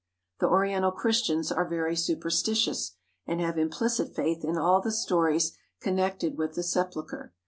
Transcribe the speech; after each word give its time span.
The 0.39 0.47
Oriental 0.47 0.91
Christians 0.91 1.51
are 1.51 1.69
very 1.69 1.95
superstitious, 1.95 2.95
and 3.27 3.39
have 3.39 3.59
implicit 3.59 4.15
faith 4.15 4.43
in 4.43 4.57
all 4.57 4.81
the 4.81 4.89
stories 4.91 5.55
connected 5.79 6.39
with 6.39 6.55
the 6.55 6.63
Sepulchre. 6.63 7.35